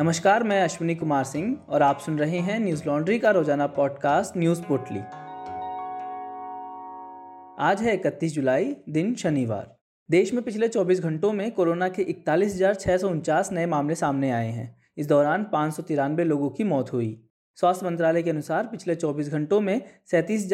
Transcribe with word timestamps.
नमस्कार, 0.00 0.42
मैं 0.42 0.62
अश्विनी 0.62 0.94
कुमार 0.94 1.24
सिंह 1.24 1.58
और 1.68 1.82
आप 1.82 1.98
सुन 1.98 2.18
रहे 2.18 2.38
हैं 2.38 2.60
न्यूज़ 2.60 2.82
लॉन्ड्री 2.86 3.18
का 3.18 3.30
रोज़ाना 3.30 3.66
पॉडकास्ट 3.66 4.36
न्यूज़ 4.36 4.62
पोटली। 4.62 5.00
आज 7.58 7.82
है 7.82 7.94
इकतीस 7.94 8.34
जुलाई, 8.34 8.76
दिन 8.88 9.14
शनिवार। 9.14 9.76
देश 10.10 10.34
में 10.34 10.42
पिछले 10.42 10.68
24 10.68 11.00
घंटों 11.00 11.32
में 11.32 11.50
कोरोना 11.50 11.88
के 11.88 12.02
इकतालीस 12.02 12.62
नए 13.52 13.66
मामले 13.66 13.94
सामने 13.94 14.30
आए 14.30 14.48
हैं। 14.48 14.76
इस 14.96 15.06
दौरान 15.06 15.44
पाँच 15.52 15.74
सौ 15.74 15.82
तिरानवे 15.82 16.24
लोगों 16.24 16.50
की 16.50 16.64
मौत 16.64 16.92
हुई। 16.92 17.28
स्वास्थ्य 17.54 17.86
मंत्रालय 17.86 18.22
के 18.22 18.30
अनुसार 18.30 18.66
पिछले 18.66 18.94
24 18.94 19.28
घंटों 19.28 19.60
में 19.60 19.82
सैंतीस 20.10 20.52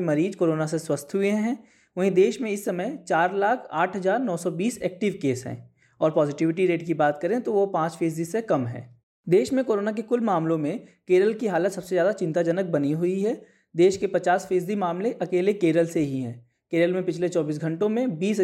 मरीज़ 0.00 0.36
कोरोना 0.36 0.66
से 0.66 0.78
स्वस्थ 0.78 1.08
हुए 1.14 1.30
हैं। 1.30 1.64
वहीं 1.96 2.10
देश 2.10 2.40
में 2.40 2.50
इस 2.50 2.64
समय 2.64 3.04
चार 3.08 3.34
लाख 3.34 3.68
आठ 3.72 3.96
हज़ार 3.96 4.18
नौ 4.18 4.36
सौ 4.36 4.50
बीस 4.50 4.82
एक्टिव 4.82 5.18
केस 5.22 5.44
हैं। 5.46 5.77
और 6.00 6.10
पॉजिटिविटी 6.10 6.66
रेट 6.66 6.86
की 6.86 6.94
बात 6.94 7.18
करें 7.22 7.40
तो 7.40 7.52
वो 7.52 7.66
पाँच 7.68 7.92
फ़ीसदी 7.92 8.24
से 8.24 8.42
कम 8.42 8.66
है। 8.66 8.82
देश 9.26 9.52
में 9.52 9.64
कोरोना 9.64 9.92
के 9.92 10.02
कुल 10.02 10.20
मामलों 10.22 10.58
में 10.58 10.78
केरल 11.08 11.32
की 11.34 11.46
हालत 11.46 11.72
सबसे 11.72 11.94
ज़्यादा 11.94 12.12
चिंताजनक 12.14 12.66
बनी 12.66 12.92
हुई 12.92 13.20
है। 13.20 13.40
देश 13.74 13.96
के 13.96 14.06
पचास 14.08 14.46
फ़ीसदी 14.46 14.74
मामले 14.76 15.12
अकेले 15.22 15.52
केरल 15.54 15.86
से 15.86 16.00
ही 16.00 16.20
हैं। 16.20 16.36
केरल 16.72 16.92
में 16.92 17.04
पिछले 17.04 17.28
24 17.28 17.58
घंटों 17.58 17.88
में 17.88 18.18
बीस 18.18 18.40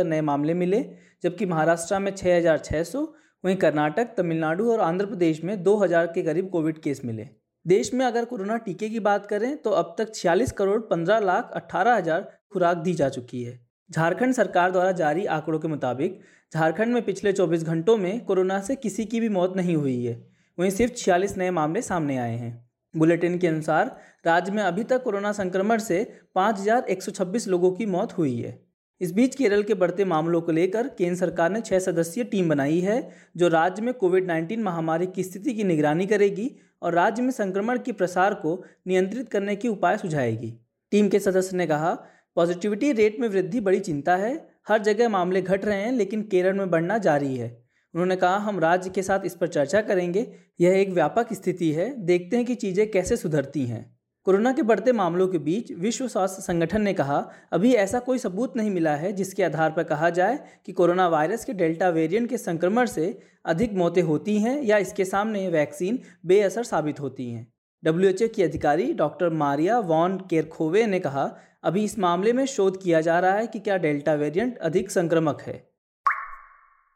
नए 0.00 0.20
मामले 0.20 0.54
मिले, 0.54 0.84
जबकि 1.22 1.46
महाराष्ट्र 1.46 1.98
में 1.98 2.10
छः 2.12 2.36
हज़ार 2.36 2.58
छः 2.58 2.82
सौ, 2.84 3.02
वहीं 3.44 3.56
कर्नाटक, 3.56 4.14
तमिलनाडु 4.16 4.70
और 4.72 4.80
आंध्र 4.80 5.06
प्रदेश 5.06 5.42
में 5.44 5.62
दो 5.62 5.76
हज़ार 5.76 6.06
के 6.06 6.22
करीब 6.22 6.48
कोविड 6.50 6.78
केस 6.78 7.00
मिले। 7.04 7.28
देश 7.66 7.92
में 7.94 8.04
अगर 8.06 8.24
कोरोना 8.24 8.56
टीके 8.58 8.88
की 8.88 9.00
बात 9.00 9.26
करें 9.26 9.56
तो 9.56 9.70
अब 9.72 9.94
तक 9.98 10.14
छियालीस 10.14 10.52
करोड़ 10.52 10.80
पंद्रह 10.82 11.18
लाख 11.20 11.50
अट्ठारह 11.54 11.96
हज़ार 11.96 12.28
खुराक 12.52 12.76
दी 12.76 12.94
जा 12.94 13.08
चुकी 13.08 13.42
है। 13.42 13.58
झारखंड 13.92 14.34
सरकार 14.34 14.70
द्वारा 14.70 14.92
जारी 14.92 15.24
आंकड़ों 15.26 15.58
के 15.58 15.68
मुताबिक 15.68 16.20
झारखंड 16.54 16.94
में 16.94 17.02
पिछले 17.02 17.32
24 17.32 17.62
घंटों 17.62 17.96
में 17.96 18.24
कोरोना 18.24 18.60
से 18.60 18.76
किसी 18.76 19.04
की 19.04 19.20
भी 19.20 19.28
मौत 19.28 19.56
नहीं 19.56 19.76
हुई 19.76 20.04
है। 20.04 20.14
वहीं 20.58 20.70
सिर्फ़ 20.70 20.92
छियालीस 20.92 21.36
नए 21.36 21.50
मामले 21.50 21.82
सामने 21.82 22.16
आए 22.16 22.36
हैं। 22.36 22.70
बुलेटिन 22.94 23.38
के 23.38 23.46
अनुसार 23.46 23.96
राज्य 24.26 24.52
में 24.52 24.62
अभी 24.62 24.84
तक 24.84 25.02
कोरोना 25.02 25.32
संक्रमण 25.32 25.78
से 25.78 26.04
5,126 26.34 27.48
लोगों 27.48 27.72
की 27.72 27.86
मौत 27.86 28.18
हुई 28.18 28.36
है। 28.40 28.62
इस 29.00 29.12
बीच 29.12 29.34
केरल 29.34 29.62
के 29.62 29.74
बढ़ते 29.74 30.04
मामलों 30.04 30.40
को 30.40 30.52
लेकर 30.52 30.88
केंद्र 30.88 31.18
सरकार 31.18 31.50
ने 31.50 31.60
छह 31.60 31.78
सदस्यीय 31.78 32.24
टीम 32.24 32.48
बनाई 32.48 32.80
है 32.80 33.10
जो 33.36 33.48
राज्य 33.48 33.82
में 33.82 33.94
कोविड 33.94 34.26
19 34.26 34.58
महामारी 34.58 35.06
की 35.06 35.22
स्थिति 35.22 35.54
की 35.54 35.64
निगरानी 35.64 36.06
करेगी 36.06 36.50
और 36.82 36.94
राज्य 36.94 37.22
में 37.22 37.30
संक्रमण 37.30 37.78
के 37.78 37.92
प्रसार 37.92 38.34
को 38.34 38.64
नियंत्रित 38.86 39.28
करने 39.28 39.56
के 39.56 39.68
उपाय 39.68 39.98
सुझाएगी। 39.98 40.54
टीम 40.90 41.08
के 41.08 41.18
सदस्य 41.18 41.56
ने 41.56 41.66
कहा 41.66 42.04
पॉजिटिविटी 42.36 42.92
रेट 42.92 43.20
में 43.20 43.28
वृद्धि 43.28 43.60
बड़ी 43.60 43.80
चिंता 43.80 44.16
है। 44.16 44.48
हर 44.68 44.82
जगह 44.82 45.08
मामले 45.08 45.42
घट 45.42 45.64
रहे 45.64 45.82
हैं, 45.82 45.92
लेकिन 45.92 46.22
केरल 46.22 46.52
में 46.52 46.70
बढ़ना 46.70 46.98
जारी 46.98 47.36
है। 47.36 47.48
उन्होंने 47.94 48.16
कहा, 48.16 48.36
हम 48.36 48.60
राज्य 48.60 48.90
के 48.90 49.02
साथ 49.02 49.20
इस 49.24 49.34
पर 49.34 49.46
चर्चा 49.46 49.80
करेंगे। 49.80 50.26
यह 50.60 50.72
एक 50.72 50.90
व्यापक 50.90 51.32
स्थिति 51.32 51.72
है। 51.72 51.94
देखते 52.06 52.36
हैं 52.36 52.46
कि 52.46 52.54
चीज़ें 52.54 52.90
कैसे 52.90 53.16
सुधरती 53.16 53.64
हैं। 53.66 53.90
कोरोना 54.26 54.52
के 54.52 54.62
बढ़ते 54.62 54.92
मामलों 54.92 55.26
के 55.28 55.38
बीच 55.38 55.72
विश्व 55.72 56.06
स्वास्थ्य 56.08 56.42
संगठन 56.42 56.82
ने 56.82 56.92
कहा, 56.94 57.16
अभी 57.52 57.72
ऐसा 57.74 57.98
कोई 57.98 58.18
सबूत 58.18 58.56
नहीं 58.56 58.70
मिला 58.70 58.94
है 58.96 59.12
जिसके 59.12 59.42
आधार 59.42 59.70
पर 59.70 59.82
कहा 59.82 60.10
जाए 60.10 60.38
कि 60.66 60.72
कोरोना 60.72 61.08
वायरस 61.08 61.44
के 61.44 61.52
डेल्टा 61.52 61.88
वेरिएंट 61.88 62.28
के 62.30 62.38
संक्रमण 62.38 62.86
से 62.86 63.18
अधिक 63.44 63.72
मौतें 63.72 64.02
होती 64.02 64.38
हैं 64.38 64.62
या 64.62 64.78
इसके 64.78 65.04
सामने 65.04 65.48
वैक्सीन 65.48 65.98
बेअसर 66.26 66.64
साबित 66.64 67.00
होती 67.00 67.30
हैं। 67.30 67.46
डब्ल्यू 67.84 68.28
की 68.28 68.42
अधिकारी 68.42 68.92
डॉक्टर 68.92 69.30
मारिया 69.30 69.78
वॉन 69.78 70.16
केरखोवे 70.30 70.86
ने 70.86 71.00
कहा 71.00 71.24
अभी 71.64 71.84
इस 71.84 71.98
मामले 71.98 72.32
में 72.32 72.46
शोध 72.46 72.82
किया 72.82 73.00
जा 73.00 73.18
रहा 73.20 73.32
है 73.32 73.46
कि 73.46 73.58
क्या 73.58 73.76
डेल्टा 73.76 74.14
वेरिएंट 74.14 74.58
अधिक 74.58 74.90
संक्रमक 74.90 75.42
है। 75.42 75.72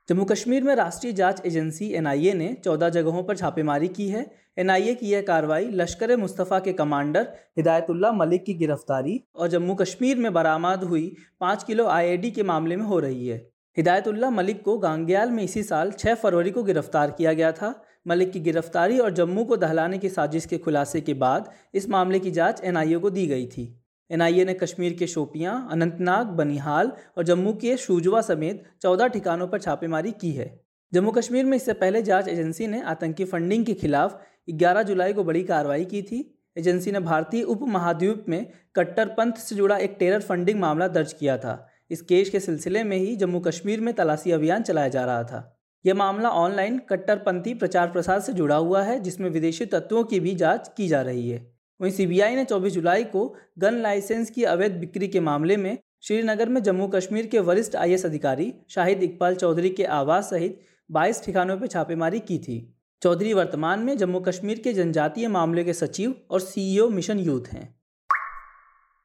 जम्मू 0.09 0.25
कश्मीर 0.25 0.63
में 0.63 0.75
राष्ट्रीय 0.75 1.13
जाँच 1.13 1.43
एजेंसी 1.47 1.91
एनआईए 1.93 2.33
ने 2.35 2.57
14 2.65 2.89
जगहों 2.89 3.23
पर 3.23 3.37
छापेमारी 3.37 3.89
की 3.89 4.09
है। 4.09 4.27
एनआईए 4.59 4.95
की 4.95 5.07
यह 5.07 5.23
कार्रवाई 5.23 5.69
लश्कर 5.73 6.17
मुस्तफ़ा 6.17 6.59
के 6.59 6.73
कमांडर 6.73 7.29
हिदायतुल्ला 7.57 8.13
मलिक 8.13 8.45
की 8.45 8.55
गिरफ्तारी 8.55 9.21
और 9.37 9.49
जम्मू 9.49 9.75
कश्मीर 9.75 10.17
में 10.17 10.33
बरामद 10.33 10.85
हुई 10.85 11.17
पाँच 11.41 11.65
किलो 11.65 11.87
आईईडी 11.87 12.31
के 12.31 12.43
मामले 12.43 12.77
में 12.77 12.85
हो 12.85 12.99
रही 12.99 13.29
है। 13.29 13.39
हिदायतुल्ला 13.77 14.31
मलिक 14.31 14.63
को 14.63 14.79
गांग्याल 14.79 15.31
में 15.31 15.43
इसी 15.45 15.63
साल 15.63 15.93
6 15.93 16.15
फरवरी 16.15 16.51
को 16.51 16.63
गिरफ़्तार 16.63 17.11
किया 17.11 17.33
गया 17.33 17.53
था। 17.53 17.75
मलिक 18.07 18.33
की 18.33 18.41
गिरफ्तारी 18.41 18.99
और 18.99 19.13
जम्मू 19.13 19.45
को 19.45 19.57
दहलाने 19.57 19.99
की 19.99 20.09
साजिश 20.09 20.47
के 20.47 20.59
खुलासे 20.59 21.01
के 21.01 21.15
बाद 21.15 21.51
इस 21.75 21.89
मामले 21.89 22.19
की 22.19 22.31
जाँच 22.31 22.61
एनआईए 22.65 22.99
को 22.99 23.11
दी 23.11 23.27
गई 23.27 23.47
थी। 23.47 23.73
एनआईए 24.11 24.45
ने 24.45 24.55
कश्मीर 24.55 24.93
के 24.93 25.07
शोपियाँ, 25.07 25.69
अनंतनाग, 25.71 26.27
बनिहाल 26.27 26.93
और 27.19 27.25
जम्मू 27.25 27.53
के 27.53 27.77
शूजवा 27.77 28.21
समेत 28.21 28.65
चौदह 28.83 29.07
ठिकानों 29.07 29.49
पर 29.49 29.59
छापेमारी 29.59 30.13
की 30.13 30.33
है। 30.33 30.61
जम्मू 30.93 31.11
कश्मीर 31.11 31.45
में 31.45 31.57
इससे 31.57 31.73
पहले 31.73 32.03
जाँच 32.03 32.29
एजेंसी 32.29 32.67
ने 32.67 32.83
आतंकी 32.83 33.25
फंडिंग 33.25 33.67
के 33.67 33.75
खिलाफ 33.75 34.21
11 34.51 34.83
जुलाई 34.83 35.13
को 35.13 35.25
बड़ी 35.25 35.43
कार्रवाई 35.43 35.85
की 35.85 36.03
थी। 36.03 36.39
एजेंसी 36.59 36.93
ने 36.93 37.01
भारतीय 37.01 37.43
उप 37.43 37.63
महाद्वीप 37.63 38.25
में 38.29 38.47
कट्टरपंथ 38.77 39.33
से 39.33 39.57
जुड़ा 39.57 39.77
एक 39.77 39.97
टेरर 39.99 40.21
फंडिंग 40.21 40.61
मामला 40.61 40.89
दर्ज 40.89 41.13
किया 41.13 41.39
था। 41.39 41.69
इस 41.91 42.03
केस 42.03 42.31
के 42.31 42.41
सिलसिले 42.41 42.85
में 42.85 42.97
ही 42.97 43.17
जम्मू 43.17 43.41
कश्मीर 43.41 43.81
में 43.81 43.95
तलाशी 43.95 44.31
अभियान 44.31 44.63
चलाया 44.63 44.89
जा 44.89 45.05
रहा 45.05 45.23
था। 45.23 45.59
यह 45.87 45.95
मामला 45.95 46.29
ऑनलाइन 46.29 46.79
कट्टरपंथी 46.79 47.55
प्रचार 47.55 47.91
प्रसार 47.91 48.21
से 48.21 48.33
जुड़ा 48.33 48.57
हुआ 48.57 48.83
है, 48.83 49.01
जिसमें 49.01 49.31
विदेशी 49.31 49.67
तत्वों 49.67 50.05
की 50.05 50.21
भी 50.21 50.35
जाँच 50.35 50.71
की 50.77 50.89
जा 50.89 51.03
रही 51.03 51.31
है। 51.31 51.56
वहीं 51.81 51.93
सीबीआई 51.93 52.35
ने 52.35 52.45
24 52.45 52.71
जुलाई 52.71 53.05
को 53.05 53.37
गन 53.59 53.75
लाइसेंस 53.75 54.31
की 54.31 54.45
अवैध 54.45 54.73
बिक्री 54.73 55.09
के 55.09 55.21
मामले 55.21 55.57
में 55.57 55.79
श्रीनगर 56.03 56.49
में 56.49 56.63
जम्मू 56.63 56.89
कश्मीर 56.89 57.27
के 57.27 57.39
वरिष्ठ 57.39 57.77
आई 57.77 57.95
अधिकारी 57.95 58.55
शाहिद 58.69 59.03
इकबाल 59.03 59.35
चौधरी 59.35 59.71
के 59.71 59.85
आवास 59.85 60.31
सहित 60.31 60.61
22 60.93 61.25
ठिकानों 61.25 61.59
पर 61.59 61.67
छापेमारी 61.67 62.21
की 62.21 62.39
थी। 62.39 62.77
चौधरी 63.03 63.33
वर्तमान 63.33 63.81
में 63.81 63.99
जम्मू 63.99 64.21
कश्मीर 64.21 64.59
के 64.59 64.73
जनजातीय 64.73 65.29
मामले 65.29 65.65
के 65.65 65.73
सचिव 65.73 66.15
और 66.31 66.41
सीईओ 66.41 66.89
मिशन 66.89 67.19
यूथ 67.19 67.41
हैं। 67.53 67.77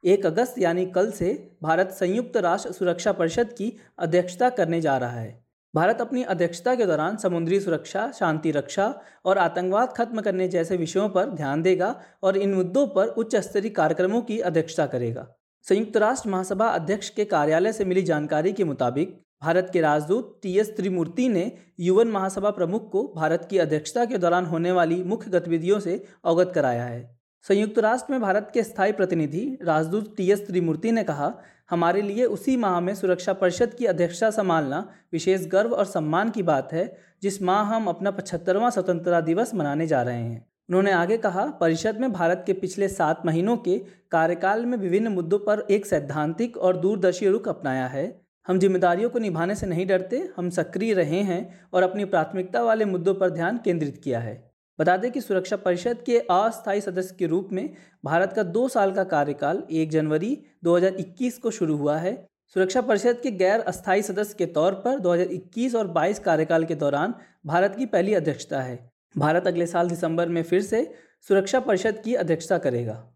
एक 0.06 0.26
अगस्त 0.26 0.56
यानी 0.60 0.86
कल 0.86 1.12
से 1.12 1.58
भारत 1.64 1.92
संयुक्त 1.92 2.38
राष्ट्र 2.38 2.72
सुरक्षा 2.72 3.12
परिषद 3.12 3.54
की 3.54 3.78
अध्यक्षता 4.00 4.50
करने 4.50 4.81
जा 4.81 4.98
रहा 4.98 5.20
है। 5.20 5.41
भारत 5.76 6.02
अपनी 6.02 6.24
अध्यक्षता 6.24 6.74
के 6.76 6.86
दौरान 6.86 7.18
समुद्री 7.18 7.59
सुरक्षा, 7.59 8.12
शांति 8.12 8.52
रक्षा 8.52 8.94
और 9.26 9.38
आतंकवाद 9.38 9.94
खत्म 9.98 10.22
करने 10.22 10.48
जैसे 10.48 10.78
विषयों 10.78 11.08
पर 11.09 11.30
ध्यान 11.30 11.62
देगा 11.62 11.96
और 12.24 12.38
इन 12.38 12.54
मुद्दों 12.54 12.86
पर 12.88 13.08
उच्च 13.08 13.36
स्तरीय 13.36 13.70
कार्यक्रमों 13.70 14.22
की 14.22 14.40
अध्यक्षता 14.40 14.86
करेगा। 14.86 15.28
संयुक्त 15.66 15.98
राष्ट्र 15.98 16.30
महासभा 16.30 16.68
अध्यक्ष 16.68 17.10
के 17.10 17.26
कार्यालय 17.26 17.74
से 17.74 17.86
मिली 17.86 18.02
जानकारी 18.02 18.54
के 18.54 18.64
मुताबिक, 18.64 19.20
भारत 19.44 19.70
के 19.74 19.81
राजदूत 19.81 20.40
टी 20.44 20.58
एस 20.60 20.76
त्रिमूर्ति 20.78 21.30
ने 21.30 21.52
यूएन 21.80 22.08
महासभा 22.08 22.50
प्रमुख 22.50 22.92
को 22.92 23.08
भारत 23.16 23.48
की 23.50 23.58
अध्यक्षता 23.58 24.06
के 24.06 24.18
दौरान 24.18 24.46
होने 24.46 24.72
वाली 24.72 25.04
मुख्य 25.04 25.31
गतिविधियों 25.31 25.80
से 25.80 26.04
अवगत 26.26 26.52
कराया 26.56 26.84
है। 26.84 27.21
संयुक्त 27.44 27.79
राष्ट्र 27.79 28.12
में 28.12 28.22
भारत 28.22 28.52
के 28.53 28.63
स्थायी 28.63 28.91
प्रतिनिधि 28.91 29.57
राजदूत 29.62 30.18
टी 30.18 30.31
एस 30.31 30.47
त्रिमूर्ति 30.47 30.91
ने 30.91 31.03
कहा, 31.03 31.34
हमारे 31.69 32.02
लिए 32.02 32.25
उसी 32.25 32.57
माह 32.57 32.79
में 32.79 32.96
सुरक्षा 32.96 33.34
परिषद 33.34 33.74
की 33.74 33.85
अध्यक्षता 33.85 34.29
संभालना 34.29 34.90
विशेष 35.13 35.47
गर्व 35.47 35.72
और 35.72 35.85
सम्मान 35.85 36.30
की 36.30 36.44
बात 36.44 36.74
है, 36.74 36.97
जिस 37.22 37.41
माह 37.41 37.63
हम 37.63 37.88
अपना 37.88 38.12
पचहत्तरवां 38.12 38.72
स्वतंत्रता 38.72 39.22
दिवस 39.22 39.53
मनाने 39.53 39.88
जा 39.88 40.01
रहे 40.01 40.16
हैं। 40.16 40.46
उन्होंने 40.69 40.91
आगे 40.91 41.18
कहा, 41.18 41.46
परिषद 41.46 41.97
में 42.00 42.12
भारत 42.13 42.44
के 42.46 42.53
पिछले 42.53 42.88
सात 42.88 43.25
महीनों 43.25 43.57
के 43.57 43.78
कार्यकाल 44.12 44.66
में 44.66 44.78
विभिन्न 44.78 45.07
मुद्दों 45.07 45.40
पर 45.40 45.66
एक 45.72 45.85
सैद्धांतिक 45.85 46.57
और 46.57 46.78
दूरदर्शी 46.78 47.28
रुख 47.28 47.47
अपनाया 47.47 47.88
है। 47.88 48.22
हम 48.47 48.59
जिम्मेदारियों 48.59 49.09
को 49.09 49.19
निभाने 49.19 49.56
से 49.56 49.68
नहीं 49.68 49.88
डरते, 49.88 50.30
हम 50.38 50.50
सक्रिय 50.50 50.94
रहे 50.94 51.22
हैं 51.22 51.69
और 51.74 51.84
अपनी 51.84 52.06
प्राथमिकता 52.06 52.63
वाले 52.63 52.85
मुद्दों 52.85 53.16
पर 53.16 53.30
ध्यान 53.30 53.57
केंद्रित 53.57 54.01
किया 54.03 54.19
है। 54.19 54.50
बता 54.81 54.97
दें 54.97 55.12
कि 55.12 55.22
सुरक्षा 55.22 55.56
परिषद 55.56 56.03
के 56.06 56.19
अस्थायी 56.19 56.81
सदस्य 56.81 57.16
के 57.19 57.28
रूप 57.28 57.50
में 57.52 57.74
भारत 58.06 58.34
का 58.34 58.44
दो 58.44 58.68
साल 58.68 58.92
का 58.92 59.03
कार्यकाल, 59.03 59.64
एक 59.72 59.90
जनवरी 59.90 60.44
2021 60.64 61.38
को 61.38 61.52
शुरू 61.52 61.75
हुआ 61.78 61.97
है। 61.97 62.28
सुरक्षा 62.47 62.81
परिषद 62.81 63.19
के 63.24 63.31
गैर 63.31 63.59
अस्थायी 63.59 64.02
सदस्य 64.02 64.36
के 64.38 64.46
तौर 64.46 64.74
पर 64.74 65.00
2021 65.00 65.75
और 65.75 65.88
22 65.88 66.19
कार्यकाल 66.19 66.66
के 66.66 66.75
दौरान 66.75 67.13
भारत 67.45 67.75
की 67.75 67.86
पहली 67.86 68.13
अध्यक्षता 68.13 68.62
है। 68.62 68.92
भारत 69.18 69.48
अगले 69.48 69.66
साल 69.66 69.89
दिसंबर 69.89 70.30
में 70.30 70.44
फिर 70.44 70.62
से 70.62 70.94
सुरक्षा 71.28 71.60
परिषद 71.60 72.01
की 72.06 72.16
अध्यक्षता 72.16 72.57
करेगा। 72.57 73.13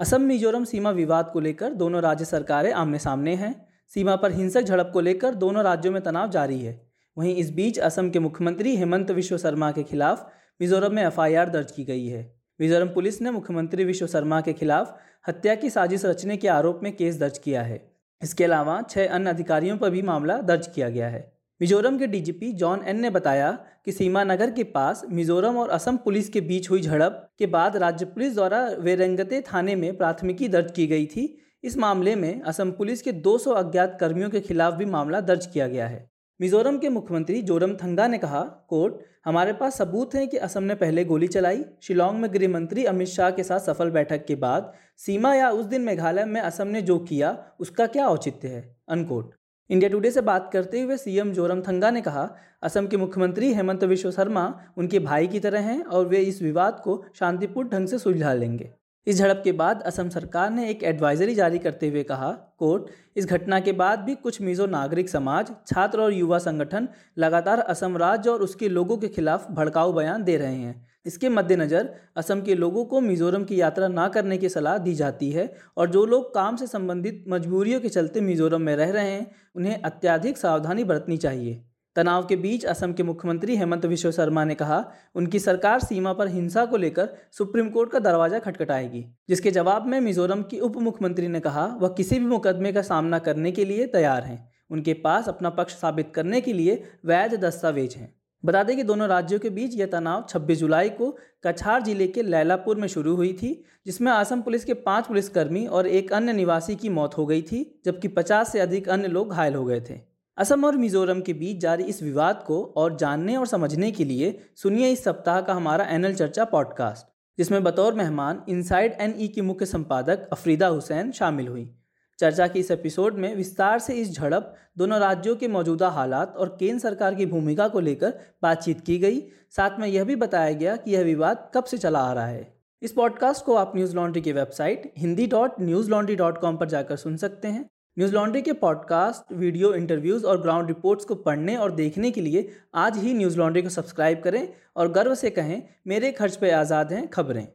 असम, 0.00 0.20
मिजोरम 0.20 0.64
सीमा 0.64 0.90
विवाद 0.90 1.30
को 1.32 1.40
लेकर 1.40 1.74
दोनों 1.74 2.02
राज्य 2.02 2.24
सरकारें 2.24 2.72
आमने 2.72 2.98
सामने 2.98 3.34
हैं। 3.34 3.68
सीमा 3.94 4.16
पर 4.16 4.32
हिंसक 4.32 4.62
झड़प 4.62 4.90
को 4.92 5.00
लेकर 5.00 5.34
दोनों 5.34 5.64
राज्यों 5.64 5.92
में 5.92 6.02
तनाव 6.02 6.30
जारी 6.30 6.60
है। 6.60 6.83
वहीं 7.16 7.34
इस 7.36 7.50
बीच 7.52 7.78
असम 7.78 8.08
के 8.10 8.18
मुख्यमंत्री 8.18 8.76
हेमंत 8.76 9.10
विश्व 9.10 9.36
शर्मा 9.36 9.70
के 9.72 9.82
खिलाफ 9.82 10.30
मिजोरम 10.60 10.94
में 10.94 11.02
एफआईआर 11.02 11.48
दर्ज 11.48 11.70
की 11.70 11.84
गई 11.84 12.06
है। 12.06 12.22
मिजोरम 12.60 12.88
पुलिस 12.88 13.20
ने 13.22 13.30
मुख्यमंत्री 13.30 13.84
विश्व 13.84 14.06
शर्मा 14.06 14.40
के 14.40 14.52
खिलाफ 14.52 14.96
हत्या 15.28 15.54
की 15.54 15.70
साजिश 15.70 16.04
रचने 16.04 16.36
के 16.36 16.48
आरोप 16.48 16.80
में 16.82 16.96
केस 16.96 17.18
दर्ज 17.18 17.38
किया 17.38 17.62
है। 17.62 17.80
इसके 18.22 18.44
अलावा 18.44 18.80
छह 18.90 19.06
अन्य 19.06 19.30
अधिकारियों 19.30 19.76
पर 19.76 19.90
भी 19.90 20.02
मामला 20.02 20.38
दर्ज 20.42 20.66
किया 20.66 20.88
गया 20.88 21.08
है। 21.08 21.32
मिजोरम 21.60 21.98
के 21.98 22.06
डीजीपी 22.06 22.52
जॉन 22.52 22.82
एन 22.86 23.00
ने 23.00 23.10
बताया 23.10 23.50
कि 23.84 23.92
सीमा 23.92 24.24
नगर 24.24 24.50
के 24.50 24.64
पास 24.64 25.02
मिजोरम 25.10 25.56
और 25.56 25.68
असम 25.68 25.96
पुलिस 25.96 26.28
के 26.28 26.40
बीच 26.40 26.70
हुई 26.70 26.80
झड़प 26.80 27.28
के 27.38 27.46
बाद 27.46 27.76
राज्य 27.76 28.04
पुलिस 28.04 28.34
द्वारा 28.34 28.66
वेरंगते 28.80 29.40
थाने 29.40 29.76
में 29.76 29.96
प्राथमिकी 29.96 30.48
दर्ज 30.48 30.72
की 30.72 30.86
गई 30.86 31.06
थी। 31.06 31.26
इस 31.64 31.76
मामले 31.76 32.14
में 32.14 32.42
असम 32.42 32.70
पुलिस 32.70 33.02
के 33.02 33.12
200 33.12 33.52
अज्ञात 33.52 33.96
कर्मियों 34.00 34.30
के 34.30 34.40
खिलाफ 34.40 34.74
भी 34.74 34.84
मामला 34.84 35.20
दर्ज 35.20 35.46
किया 35.46 35.68
गया 35.68 35.86
है। 35.86 36.13
मिजोरम 36.44 36.78
के 36.78 36.88
मुख्यमंत्री 36.88 37.42
जोरम 37.42 37.74
थंगा 37.74 38.06
ने 38.06 38.18
कहा, 38.18 38.40
कोर्ट, 38.68 38.94
हमारे 39.24 39.52
पास 39.52 39.76
सबूत 39.78 40.14
हैं 40.14 40.26
कि 40.28 40.36
असम 40.36 40.62
ने 40.62 40.74
पहले 40.74 41.04
गोली 41.04 41.28
चलाई। 41.28 41.64
शिलोंग 41.82 42.18
में 42.20 42.32
गृह 42.34 42.48
मंत्री 42.48 42.84
अमित 42.84 43.08
शाह 43.08 43.30
के 43.30 43.42
साथ 43.42 43.60
सफल 43.60 43.90
बैठक 43.90 44.24
के 44.26 44.34
बाद 44.34 44.72
सीमा 44.96 45.34
या 45.34 45.50
उस 45.50 45.66
दिन 45.66 45.82
मेघालय 45.82 46.24
में 46.24 46.40
असम 46.40 46.66
ने 46.66 46.82
जो 46.82 46.98
किया, 46.98 47.52
उसका 47.60 47.86
क्या 47.86 48.08
औचित्य 48.08 48.48
है? 48.48 48.76
अनकोट 48.88 49.32
इंडिया 49.70 49.90
टुडे 49.90 50.10
से 50.10 50.20
बात 50.20 50.50
करते 50.52 50.80
हुए 50.80 50.96
सीएम 50.96 51.32
जोरम 51.32 51.62
थंगा 51.62 51.90
ने 51.90 52.00
कहा, 52.00 52.28
असम 52.62 52.86
के 52.86 52.96
मुख्यमंत्री 52.96 53.52
हेमंत 53.54 53.84
विश्व 53.84 54.10
शर्मा 54.10 54.46
उनके 54.76 54.98
भाई 54.98 55.26
की 55.26 55.40
तरह 55.40 55.60
हैं 55.60 55.82
और 55.84 56.06
वे 56.06 56.18
इस 56.18 56.42
विवाद 56.42 56.80
को 56.84 57.04
शांतिपूर्ण 57.14 57.68
ढंग 57.68 57.88
से 57.88 57.98
सुलझा 57.98 58.34
लेंगे। 58.34 58.70
इस 59.06 59.18
झड़प 59.18 59.40
के 59.44 59.52
बाद 59.52 59.82
असम 59.82 60.08
सरकार 60.08 60.50
ने 60.50 60.68
एक 60.70 60.82
एडवाइजरी 60.84 61.34
जारी 61.34 61.58
करते 61.58 61.88
हुए 61.88 62.02
कहा 62.02 62.30
कोर्ट 62.58 62.84
इस 63.16 63.26
घटना 63.26 63.58
के 63.60 63.72
बाद 63.72 63.98
भी 63.98 64.14
कुछ 64.14 64.40
मिजो 64.40 64.66
नागरिक 64.66 65.08
समाज, 65.08 65.50
छात्र 65.66 66.00
और 66.00 66.12
युवा 66.12 66.38
संगठन 66.38 66.88
लगातार 67.18 67.58
असम 67.60 67.96
राज्य 67.96 68.30
और 68.30 68.42
उसके 68.42 68.68
लोगों 68.68 68.96
के 68.96 69.08
खिलाफ 69.08 69.50
भड़काऊ 69.50 69.92
बयान 69.92 70.24
दे 70.24 70.36
रहे 70.36 70.54
हैं। 70.54 70.86
इसके 71.06 71.28
मद्देनज़र 71.28 71.88
असम 72.16 72.40
के 72.42 72.54
लोगों 72.54 72.84
को 72.84 73.00
मिजोरम 73.00 73.44
की 73.44 73.60
यात्रा 73.60 73.88
ना 73.88 74.08
करने 74.08 74.38
की 74.38 74.48
सलाह 74.48 74.78
दी 74.78 74.94
जाती 74.94 75.30
है 75.30 75.52
और 75.76 75.90
जो 75.90 76.04
लोग 76.06 76.32
काम 76.34 76.56
से 76.56 76.66
संबंधित 76.66 77.24
मजबूरियों 77.28 77.80
के 77.80 77.88
चलते 77.88 78.20
मिजोरम 78.22 78.62
में 78.62 78.74
रह 78.76 78.90
रहे 78.90 79.10
हैं, 79.10 79.30
उन्हें 79.54 79.82
अत्याधिक 79.82 80.38
सावधानी 80.38 80.84
बरतनी 80.84 81.16
चाहिए। 81.16 81.62
तनाव 81.96 82.26
के 82.26 82.36
बीच 82.36 82.64
असम 82.64 82.92
के 82.92 83.02
मुख्यमंत्री 83.02 83.56
हेमंत 83.56 83.86
विश्व 83.86 84.10
शर्मा 84.10 84.44
ने 84.44 84.54
कहा, 84.54 84.84
उनकी 85.14 85.38
सरकार 85.38 85.80
सीमा 85.80 86.12
पर 86.12 86.28
हिंसा 86.28 86.64
को 86.64 86.76
लेकर 86.76 87.08
सुप्रीम 87.32 87.68
कोर्ट 87.68 87.90
का 87.90 87.98
दरवाज़ा 87.98 88.38
खटखटाएगी। 88.38 89.04
जिसके 89.28 89.50
जवाब 89.50 89.86
में 89.86 90.00
मिजोरम 90.00 90.42
की 90.42 90.60
उप 90.60 90.76
मुख्यमंत्री 90.76 91.28
ने 91.28 91.40
कहा, 91.40 91.66
वह 91.66 91.88
किसी 91.88 92.18
भी 92.18 92.26
मुकदमे 92.26 92.72
का 92.72 92.82
सामना 92.82 93.18
करने 93.18 93.52
के 93.52 93.64
लिए 93.64 93.86
तैयार 93.86 94.22
हैं। 94.22 94.52
उनके 94.70 94.92
पास 94.92 95.28
अपना 95.28 95.50
पक्ष 95.50 95.74
साबित 95.74 96.12
करने 96.14 96.40
के 96.40 96.52
लिए 96.52 96.82
वैध 97.04 97.34
दस्तावेज़ 97.34 97.96
हैं। 97.96 98.14
बता 98.44 98.62
दें 98.62 98.76
कि 98.76 98.82
दोनों 98.82 99.08
राज्यों 99.08 99.38
के 99.40 99.50
बीच 99.50 99.74
यह 99.74 99.86
तनाव 99.86 100.26
26 100.28 100.58
जुलाई 100.58 100.88
को 100.88 101.18
कछार 101.46 101.82
ज़िले 101.82 102.06
के 102.06 102.22
लैलापुर 102.22 102.76
में 102.76 102.88
शुरू 102.88 103.14
हुई 103.16 103.32
थी, 103.32 103.64
जिसमें 103.86 104.12
असम 104.12 104.40
पुलिस 104.40 104.64
के 104.64 104.74
पाँच 104.74 105.06
पुलिसकर्मी 105.06 105.66
और 105.66 105.86
एक 105.86 106.12
अन्य 106.12 106.32
निवासी 106.32 106.76
की 106.76 106.88
मौत 106.88 107.18
हो 107.18 107.26
गई 107.26 107.42
थी, 107.42 107.80
जबकि 107.84 108.08
50 108.08 108.52
से 108.52 108.60
अधिक 108.60 108.88
अन्य 108.88 109.08
लोग 109.08 109.30
घायल 109.30 109.54
हो 109.54 109.64
गए 109.64 109.80
थे। 109.80 110.13
असम 110.38 110.64
और 110.64 110.76
मिजोरम 110.76 111.20
के 111.20 111.32
बीच 111.32 111.58
जारी 111.60 111.84
इस 111.84 112.02
विवाद 112.02 112.42
को 112.46 112.74
और 112.76 112.96
जानने 112.96 113.36
और 113.36 113.46
समझने 113.46 113.90
के 113.90 114.04
लिए 114.04 114.38
सुनिए 114.56 114.88
इस 114.88 115.04
सप्ताह 115.04 115.40
का 115.40 115.54
हमारा 115.54 115.84
एनएल 115.84 116.14
चर्चा 116.14 116.44
पॉडकास्ट, 116.44 117.06
जिसमें 117.38 117.62
बतौर 117.62 117.94
मेहमान 117.94 118.42
इनसाइड 118.48 118.96
एन 119.00 119.14
ई 119.18 119.28
की 119.28 119.40
मुख्य 119.40 119.66
संपादक 119.66 120.28
अफरीदा 120.32 120.66
हुसैन 120.66 121.12
शामिल 121.12 121.48
हुई। 121.48 121.74
चर्चा 122.18 122.46
के 122.46 122.60
इस 122.60 122.70
एपिसोड 122.70 123.14
में 123.14 123.34
विस्तार 123.36 123.78
से 123.78 123.94
इस 123.94 124.12
झड़प, 124.12 124.54
दोनों 124.78 124.98
राज्यों 124.98 125.36
के 125.36 125.48
मौजूदा 125.48 125.88
हालात 125.88 126.36
और 126.36 126.56
केंद्र 126.60 126.78
सरकार 126.78 127.14
की 127.14 127.26
भूमिका 127.26 127.68
को 127.68 127.80
लेकर 127.80 128.14
बातचीत 128.42 128.80
की 128.80 128.98
गई। 128.98 129.20
साथ 129.50 129.78
में 129.78 129.88
यह 129.88 130.04
भी 130.04 130.16
बताया 130.16 130.52
गया 130.52 130.76
कि 130.76 130.90
यह 130.90 131.04
विवाद 131.04 131.50
कब 131.54 131.64
से 131.64 131.78
चला 131.78 131.98
आ 131.98 132.12
रहा 132.12 132.26
है। 132.26 132.54
इस 132.82 132.92
पॉडकास्ट 132.92 133.44
को 133.44 133.54
आप 133.54 133.72
न्यूज़ 133.76 133.96
लॉन्ड्री 133.96 134.22
की 134.22 134.32
website, 134.32 134.92
Hindi 134.98 135.26
dot 135.26 135.60
Newslaundry 135.90 136.16
dot 136.16 136.40
com 136.40 136.56
पर 136.56 136.68
जाकर 136.68 136.96
सुन 136.96 137.16
सकते 137.16 137.48
हैं। 137.48 137.70
न्यूज़ 137.96 138.14
लॉन्ड्री 138.14 138.40
के 138.42 138.52
पॉडकास्ट, 138.52 139.32
वीडियो 139.32 139.72
इंटरव्यूज़ 139.74 140.24
और 140.26 140.40
ग्राउंड 140.42 140.68
रिपोर्ट्स 140.68 141.04
को 141.04 141.14
पढ़ने 141.14 141.56
और 141.56 141.72
देखने 141.72 142.10
के 142.10 142.20
लिए 142.20 142.48
आज 142.74 142.96
ही 142.98 143.12
न्यूज़ 143.14 143.36
लॉन्ड्री 143.38 143.62
को 143.62 143.68
सब्सक्राइब 143.68 144.20
करें 144.22 144.48
और 144.76 144.90
गर्व 144.92 145.14
से 145.14 145.30
कहें, 145.30 145.62
मेरे 145.86 146.10
खर्च 146.12 146.36
पे 146.36 146.50
आज़ाद 146.50 146.92
हैं 146.92 147.06
खबरें। 147.08 147.46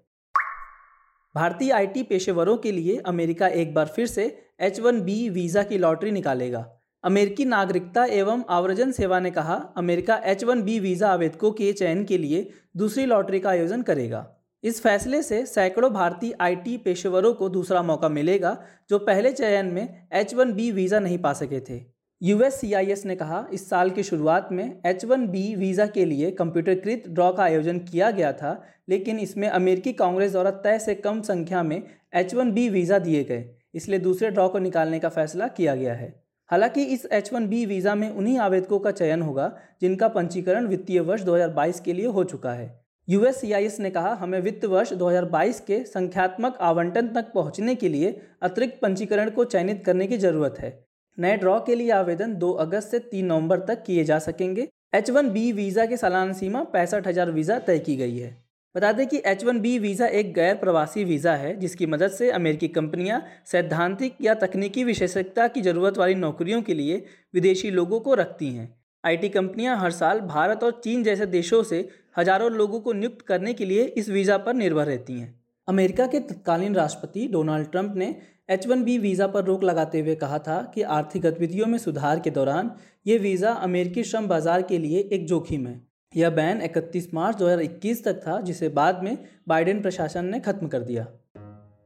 भारतीय 1.36 1.72
आईटी 1.72 2.04
पेशेवरों 2.04 2.56
के 2.58 2.72
लिए 2.72 2.98
अमेरिका 3.06 3.48
एक 3.48 3.74
बार 3.74 3.92
फिर 3.96 4.08
से 4.08 4.26
एच 4.60 4.80
वन 4.80 5.02
बी 5.02 5.30
वीज़ा 5.30 5.64
की 5.64 5.78
लॉटरी 5.78 6.12
निकालेगा। 6.12 6.66
अमेरिकी 7.04 7.46
नागरिकता 7.46 8.06
एवं 8.06 8.44
आवर्जन 8.50 8.92
सेवा 8.92 9.20
ने 9.20 9.32
कहा, 9.32 9.56
America 9.78 10.22
H 10.26 10.44
one 10.44 10.62
B 10.64 10.80
visa 10.80 11.10
आवेदकों 11.10 11.52
के 11.52 11.72
चयन 11.74 12.04
के 12.06 12.18
लिए 12.18 12.50
दूसरी 12.78 13.06
लॉटरी 13.06 13.40
का 13.40 13.50
आयोजन 13.50 13.82
करेगा। 13.82 14.28
इस 14.64 14.82
फैसले 14.82 15.22
से 15.24 15.46
सैकड़ों 15.46 15.92
भारतीय 15.92 16.34
आईटी 16.42 16.76
पेशेवरों 16.78 17.34
को 17.34 17.48
दूसरा 17.50 17.82
मौका 17.82 18.10
मिलेगा, 18.10 18.58
जो 18.90 18.98
पहले 19.00 19.32
चयन 19.32 19.66
में 19.66 20.08
एच 20.14 20.34
वन 20.34 20.52
बी 20.54 20.72
वीज़ा 20.72 21.00
नहीं 21.00 21.18
पा 21.18 21.34
सके 21.34 21.60
थे। 21.60 21.82
यूएससीआईएस 22.22 23.06
ने 23.06 23.16
कहा, 23.16 23.46
इस 23.54 23.70
साल 23.70 23.90
की 23.90 24.04
शुरुआत 24.04 24.50
में 24.52 24.82
एच 24.86 25.06
वन 25.06 25.28
बी 25.28 25.56
वीज़ा 25.56 25.86
के 25.88 26.06
लिए 26.06 26.32
कंप्यूटरकृत 26.32 27.04
ड्रॉ 27.08 27.32
का 27.32 27.44
आयोजन 27.44 27.80
किया 27.82 28.10
गया 28.12 28.32
था, 28.34 28.52
लेकिन 28.90 29.20
इसमें 29.20 29.48
अमेरिकी 29.50 29.94
कांग्रेस 29.94 30.32
द्वारा 30.32 30.52
तय 30.58 30.80
से 30.80 30.96
कम 30.98 31.22
संख्या 31.22 31.64
में 31.64 31.82
एच 32.14 32.34
वन 32.34 32.52
बी 32.52 32.68
वीज़ा 32.70 33.00
दिए 33.00 33.24
गए, 33.24 33.46
इसलिए 33.76 34.00
दूसरे 34.00 34.30
ड्रॉ 34.30 34.48
को 34.50 34.60
निकालने 34.60 35.00
का 35.00 35.10
फैसला 35.10 35.48
किया 35.50 35.76
गया 35.76 35.94
है। 35.94 36.14
हालाँकि 36.50 36.84
इस 36.84 37.06
एच 37.06 37.34
वन 37.34 37.48
बी 37.48 37.66
वीज़ा 37.66 37.96
में 37.96 38.10
उन्हीं 38.10 38.38
आवेदकों 38.40 38.80
का 38.80 38.92
चयन 38.92 39.22
होगा, 39.22 39.52
जिनका 39.82 40.08
पंजीकरण 40.10 40.68
वित्तीय 40.68 41.00
वर्ष 41.02 41.22
2022 41.24 41.80
के 41.80 41.94
लिए 41.94 42.06
हो 42.08 42.24
चुका 42.26 42.54
है। 42.54 42.68
यूएससीआईएस 43.10 43.80
ने 43.80 43.90
कहा, 43.90 44.14
हमें 44.14 44.40
वित्त 44.42 44.66
वर्ष 44.66 44.92
2022 44.94 45.60
के 45.60 45.84
संख्यात्मक 45.86 46.58
आवंटन 46.62 47.08
तक 47.08 47.32
पहुँचने 47.34 47.76
के 47.76 47.90
लिए 47.90 48.16
अतिरिक्त 48.42 48.80
पंजीकरण 48.82 49.30
को 49.30 49.44
चयनित 49.46 49.84
करने 49.86 50.08
की 50.08 50.18
ज़रूरत 50.18 50.60
है। 50.60 50.78
नए 51.18 51.38
ड्रॉ 51.38 51.60
के 51.60 51.76
लिए 51.76 51.90
आवेदन 51.92 52.36
2 52.36 52.52
अगस्त 52.60 52.92
से 52.92 53.00
3 53.02 53.26
नवंबर 53.26 53.60
तक 53.60 53.84
किए 53.84 54.04
जा 54.04 54.20
सकेंगे। 54.20 54.68
एच 54.96 55.10
वन 55.10 55.30
बी 55.30 55.52
वीज़ा 55.52 55.86
की 55.86 55.98
सालाना 55.98 56.34
सीमा 56.34 56.64
पैंसठ 56.74 57.08
हज़ार 57.08 57.32
वीज़ा 57.32 57.60
तय 57.62 57.80
की 57.80 57.96
गई 57.96 58.18
है। 58.18 58.36
बता 58.76 58.92
दें 58.92 59.06
कि 59.08 59.22
एच 59.26 59.44
वन 59.44 59.60
बी 59.60 59.78
वीज़ा 59.80 60.08
एक 60.08 60.34
गैर 60.34 60.56
प्रवासी 60.56 61.04
वीज़ा 61.04 61.36
है, 61.36 61.56
जिसकी 61.60 61.86
मदद 61.86 62.12
से 62.12 62.30
अमेरिकी 62.32 62.68
कंपनियाँ 62.70 63.22
सैद्धांतिक 63.46 64.18
या 64.22 64.34
तकनीकी 64.38 64.84
विशेषज्ञता 64.84 65.48
की 65.48 65.62
ज़रूरत 65.62 65.98
वाली 65.98 66.16
नौकरियों 66.16 66.62
के 66.62 66.74
लिए 66.74 67.06
विदेशी 67.34 67.72
लोगों 67.72 68.00
को 68.00 68.14
रखती 68.16 68.54
हैं। 68.54 68.74
आईटी 69.04 69.30
कंपनियाँ 69.30 69.78
हर 69.78 69.92
साल 69.92 70.20
भारत 70.20 70.64
और 70.64 70.80
चीन 70.84 71.04
जैसे 71.04 71.26
देशों 71.26 71.62
से 71.64 71.88
हज़ारों 72.18 72.52
लोगों 72.52 72.80
को 72.80 72.94
नियुक्त 72.94 73.22
करने 73.22 73.54
के 73.54 73.66
लिए 73.66 73.84
इस 73.84 74.10
वीज़ा 74.10 74.38
पर 74.38 74.54
निर्भर 74.54 74.86
रहती 74.86 75.20
हैं। 75.20 75.40
अमेरिका 75.68 76.08
के 76.08 76.20
तत्कालीन 76.20 76.76
राष्ट्रपति 76.76 77.28
डोनाल्ड 77.28 77.72
ट्रंप 77.72 77.94
ने 77.96 78.16
एच 78.50 78.68
वन 78.68 78.84
बी 78.84 78.98
वीज़ा 78.98 79.28
पर 79.28 79.44
रोक 79.44 79.64
लगाते 79.64 80.00
हुए 80.00 80.16
कहा 80.16 80.40
था 80.40 80.62
कि 80.76 80.82
आर्थिक 80.82 81.22
गतिविधियों 81.22 81.68
में 81.68 81.78
सुधार 81.78 82.20
के 82.20 82.30
दौरान 82.30 82.72
ये 83.06 83.18
वीज़ा 83.18 83.52
अमेरिकी 83.52 84.04
श्रम 84.04 84.28
बाज़ार 84.28 84.62
के 84.62 84.78
लिए 84.78 85.10
एक 85.14 85.26
जोखिम 85.28 85.68
है। 85.68 85.82
यह 86.16 86.30
बैन 86.30 86.62
31 86.62 87.08
मार्च 87.14 87.38
2021 87.38 88.04
तक 88.04 88.22
था, 88.28 88.42
जिसे 88.42 88.70
बाद 88.70 89.04
में 89.04 89.18
बाइडेन 89.48 89.82
प्रशासन 89.82 90.26
ने 90.26 90.40
खत्म 90.40 90.68
कर 90.68 90.80
दिया। 90.80 91.08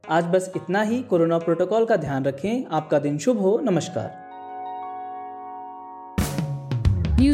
आज 0.08 0.24
बस 0.24 0.52
इतना 0.56 0.82
ही। 0.82 1.02
कोरोना 1.02 1.38
प्रोटोकॉल 1.38 1.84
का 1.84 1.96
ध्यान 1.96 2.24
रखें। 2.24 2.64
आपका 2.70 2.98
दिन 2.98 3.18
शुभ 3.18 3.38
हो। 3.38 3.58
नमस्कार। 3.64 4.23